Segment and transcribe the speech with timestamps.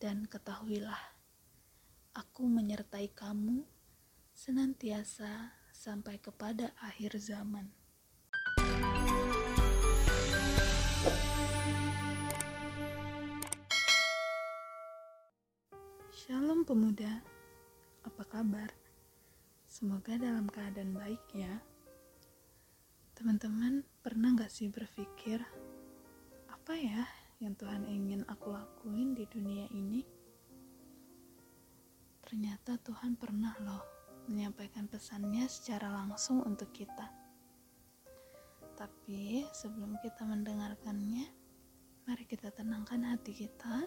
[0.00, 1.12] Dan ketahuilah,
[2.16, 3.68] aku menyertai kamu
[4.32, 7.68] senantiasa sampai kepada akhir zaman.
[16.16, 17.20] Shalom pemuda,
[18.00, 18.72] apa kabar?
[19.68, 21.60] Semoga dalam keadaan baik ya.
[23.12, 25.44] Teman-teman, pernah gak sih berpikir,
[26.48, 27.04] apa ya
[27.40, 28.49] yang Tuhan ingin aku
[28.80, 30.00] lakuin di dunia ini?
[32.24, 33.84] Ternyata Tuhan pernah loh
[34.24, 37.12] menyampaikan pesannya secara langsung untuk kita.
[38.80, 41.28] Tapi sebelum kita mendengarkannya,
[42.08, 43.84] mari kita tenangkan hati kita.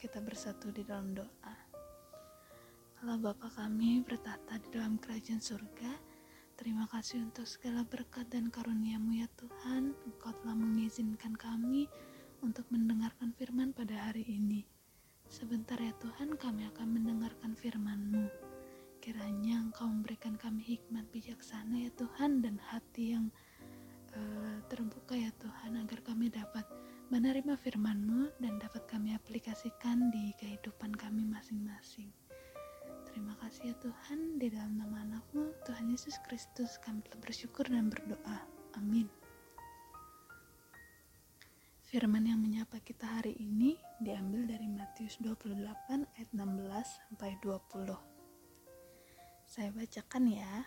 [0.00, 1.56] Kita bersatu di dalam doa.
[3.04, 5.92] Allah Bapa kami bertata di dalam kerajaan surga,
[6.56, 9.92] terima kasih untuk segala berkat dan karuniamu ya Tuhan.
[10.08, 11.84] Engkau telah mengizinkan kami
[12.44, 14.66] untuk mendengarkan firman pada hari ini.
[15.36, 18.24] Sebentar ya Tuhan, kami akan mendengarkan firman-Mu.
[19.04, 23.28] Kiranya Engkau memberikan kami hikmat bijaksana ya Tuhan dan hati yang
[24.16, 26.64] uh, terbuka ya Tuhan agar kami dapat
[27.12, 32.08] menerima firman-Mu dan dapat kami aplikasikan di kehidupan kami masing-masing.
[33.04, 37.92] Terima kasih ya Tuhan, di dalam nama anakmu, Tuhan Yesus Kristus, kami telah bersyukur dan
[37.92, 38.40] berdoa.
[38.80, 39.04] Amin.
[41.86, 45.54] Firman yang menyapa kita hari ini diambil dari Matius 28
[46.18, 46.42] ayat 16
[46.82, 47.94] sampai 20.
[49.46, 50.66] Saya bacakan ya.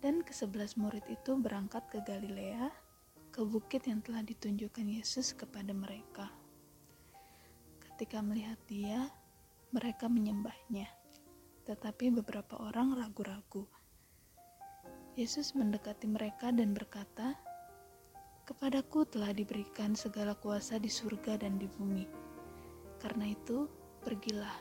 [0.00, 2.72] Dan kesebelas murid itu berangkat ke Galilea,
[3.28, 6.32] ke bukit yang telah ditunjukkan Yesus kepada mereka.
[7.76, 9.12] Ketika melihat dia,
[9.68, 10.88] mereka menyembahnya,
[11.68, 13.68] tetapi beberapa orang ragu-ragu.
[15.12, 17.51] Yesus mendekati mereka dan berkata,
[18.42, 22.02] Kepadaku telah diberikan segala kuasa di surga dan di bumi.
[22.98, 23.70] Karena itu,
[24.02, 24.58] pergilah,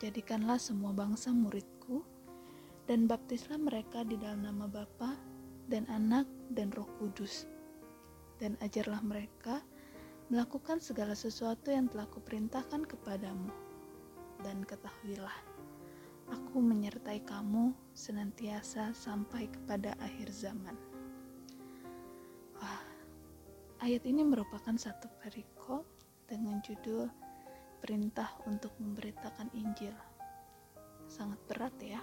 [0.00, 2.00] jadikanlah semua bangsa muridku,
[2.88, 5.12] dan baptislah mereka di dalam nama Bapa
[5.68, 6.24] dan Anak
[6.56, 7.44] dan Roh Kudus.
[8.40, 9.60] Dan ajarlah mereka
[10.32, 13.52] melakukan segala sesuatu yang telah kuperintahkan kepadamu.
[14.40, 15.36] Dan ketahuilah,
[16.32, 20.85] aku menyertai kamu senantiasa sampai kepada akhir zaman.
[23.86, 25.86] Ayat ini merupakan satu perikop
[26.26, 27.06] dengan judul
[27.78, 29.94] Perintah untuk Memberitakan Injil.
[31.06, 32.02] Sangat berat ya.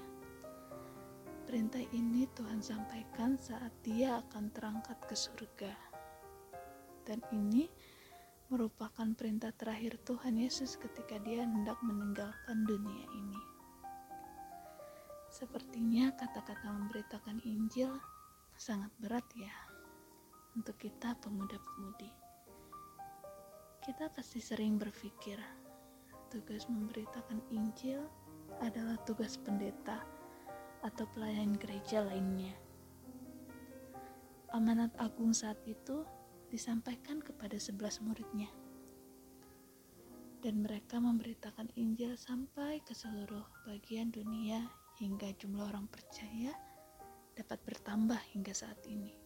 [1.43, 5.75] Perintah ini Tuhan sampaikan saat dia akan terangkat ke surga.
[7.03, 7.67] Dan ini
[8.47, 13.41] merupakan perintah terakhir Tuhan Yesus ketika dia hendak meninggalkan dunia ini.
[15.27, 17.91] Sepertinya kata-kata memberitakan Injil
[18.55, 19.72] sangat berat ya
[20.53, 22.11] untuk kita pemuda-pemudi.
[23.83, 25.35] Kita pasti sering berpikir,
[26.31, 27.99] tugas memberitakan Injil
[28.61, 30.05] adalah tugas pendeta
[30.85, 32.53] atau pelayan gereja lainnya.
[34.53, 36.05] Amanat agung saat itu
[36.53, 38.51] disampaikan kepada sebelas muridnya.
[40.43, 44.61] Dan mereka memberitakan Injil sampai ke seluruh bagian dunia
[45.01, 46.53] hingga jumlah orang percaya
[47.33, 49.22] dapat bertambah hingga saat ini.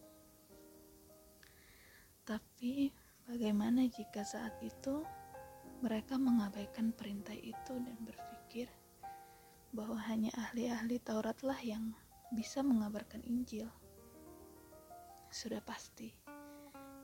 [2.28, 2.92] Tapi
[3.24, 5.00] bagaimana jika saat itu
[5.80, 8.68] mereka mengabaikan perintah itu dan berpikir
[9.72, 11.96] bahwa hanya ahli-ahli Tauratlah yang
[12.36, 13.72] bisa mengabarkan Injil?
[15.32, 16.12] Sudah pasti,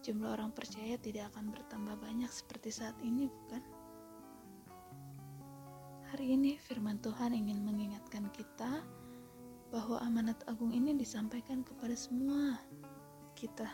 [0.04, 3.64] jumlah orang percaya tidak akan bertambah banyak seperti saat ini, bukan?
[6.12, 8.84] Hari ini firman Tuhan ingin mengingatkan kita
[9.72, 12.60] bahwa amanat agung ini disampaikan kepada semua
[13.40, 13.66] kita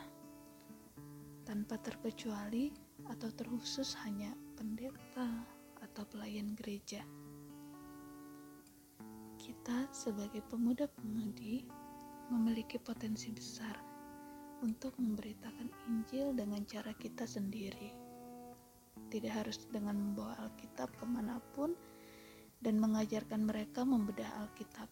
[1.49, 2.69] tanpa terkecuali
[3.09, 5.25] atau terkhusus hanya pendeta
[5.81, 7.01] atau pelayan gereja.
[9.41, 11.65] Kita sebagai pemuda-pemudi
[12.29, 13.73] memiliki potensi besar
[14.61, 17.97] untuk memberitakan Injil dengan cara kita sendiri.
[19.09, 21.73] Tidak harus dengan membawa Alkitab ke mana pun
[22.61, 24.85] dan mengajarkan mereka membedah Alkitab.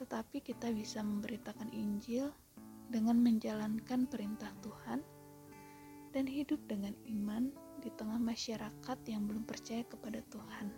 [0.00, 2.32] Tetapi kita bisa memberitakan Injil
[2.94, 5.02] dengan menjalankan perintah Tuhan
[6.14, 7.50] dan hidup dengan iman
[7.82, 10.70] di tengah masyarakat yang belum percaya kepada Tuhan,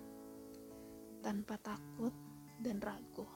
[1.20, 2.16] tanpa takut
[2.64, 3.28] dan ragu.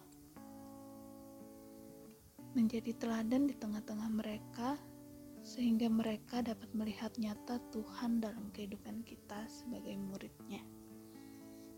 [2.57, 4.81] Menjadi teladan di tengah-tengah mereka,
[5.45, 10.65] sehingga mereka dapat melihat nyata Tuhan dalam kehidupan kita sebagai muridnya.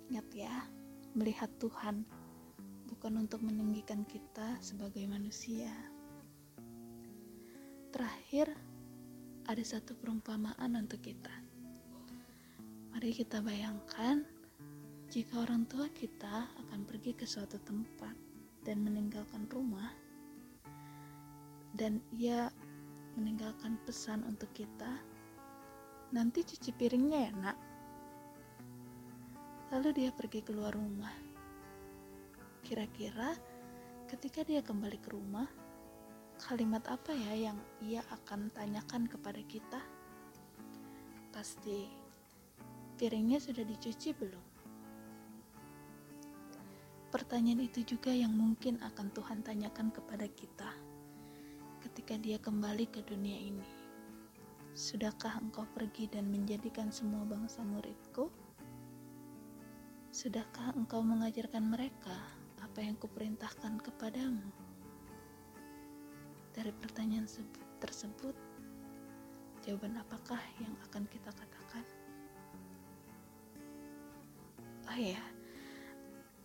[0.07, 0.55] Ingat ya,
[1.19, 2.07] melihat Tuhan
[2.87, 5.92] bukan untuk meninggikan kita sebagai manusia,
[7.93, 8.49] Terakhir,
[9.45, 11.29] ada satu perumpamaan untuk kita.
[12.89, 14.25] Mari kita bayangkan
[15.13, 18.17] jika orang tua kita akan pergi ke suatu tempat
[18.65, 19.93] dan meninggalkan rumah
[21.77, 22.49] dan ia
[23.21, 24.97] meninggalkan pesan untuk kita
[26.17, 27.59] nanti cuci piringnya ya nak
[29.69, 31.13] lalu dia pergi keluar rumah
[32.65, 33.37] kira-kira
[34.09, 35.45] ketika dia kembali ke rumah
[36.43, 39.79] kalimat apa ya yang ia akan tanyakan kepada kita
[41.31, 41.87] pasti
[42.99, 44.45] piringnya sudah dicuci belum
[47.13, 50.73] pertanyaan itu juga yang mungkin akan Tuhan tanyakan kepada kita
[51.85, 53.69] ketika dia kembali ke dunia ini.
[54.73, 58.33] Sudahkah engkau pergi dan menjadikan semua bangsa muridku?
[60.09, 62.17] Sudahkah engkau mengajarkan mereka
[62.65, 64.72] apa yang kuperintahkan kepadamu?
[66.53, 67.25] Dari pertanyaan
[67.81, 68.37] tersebut,
[69.65, 71.85] jawaban apakah yang akan kita katakan?
[74.89, 75.21] Oh ya,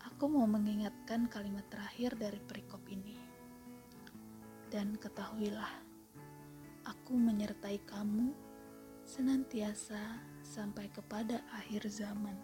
[0.08, 3.38] aku mau mengingatkan kalimat terakhir dari perikop ini
[4.68, 5.72] dan ketahuilah,
[6.84, 8.36] aku menyertai kamu
[9.08, 12.36] senantiasa sampai kepada akhir zaman.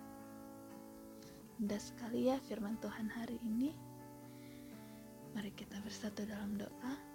[1.59, 3.75] Indah sekali ya firman Tuhan hari ini.
[5.35, 7.12] Mari kita bersatu dalam doa.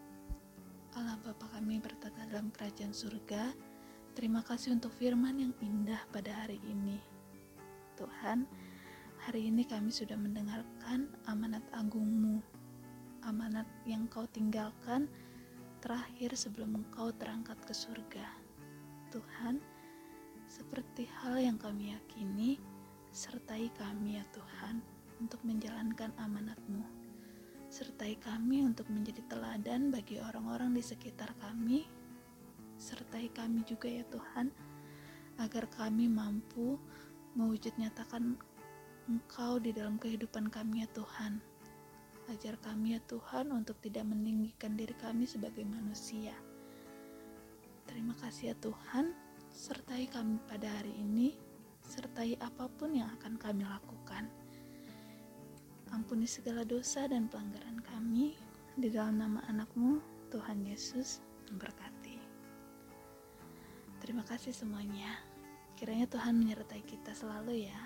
[0.98, 3.54] Allah Bapa kami bertata dalam kerajaan surga,
[4.18, 6.98] terima kasih untuk firman yang indah pada hari ini.
[7.94, 8.42] Tuhan,
[9.22, 12.42] hari ini kami sudah mendengarkan amanat agungmu
[13.28, 15.04] amanat yang kau tinggalkan
[15.84, 18.26] terakhir sebelum engkau terangkat ke surga.
[19.14, 19.60] Tuhan,
[20.48, 22.56] seperti hal yang kami yakini,
[23.14, 24.82] sertai kami ya Tuhan
[25.20, 26.97] untuk menjalankan amanatmu.
[27.68, 31.84] Sertai kami untuk menjadi teladan bagi orang-orang di sekitar kami.
[32.80, 34.48] Sertai kami juga ya Tuhan,
[35.36, 36.80] agar kami mampu
[37.36, 38.40] mewujud nyatakan
[39.08, 41.40] Engkau di dalam kehidupan kami ya Tuhan.
[42.28, 46.36] Ajar kami ya Tuhan untuk tidak meninggikan diri kami sebagai manusia.
[47.88, 49.16] Terima kasih ya Tuhan,
[49.48, 51.36] sertai kami pada hari ini,
[51.84, 54.28] sertai apa pun yang akan kami lakukan.
[55.92, 58.36] Ampuni segala dosa dan pelanggaran kami,
[58.78, 59.98] di dalam nama anakmu,
[60.28, 62.20] Tuhan Yesus, memberkati.
[63.98, 65.18] Terima kasih semuanya.
[65.74, 67.80] Kiranya Tuhan menyertai kita selalu ya.